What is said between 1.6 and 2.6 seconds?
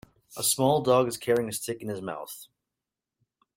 in his mouth.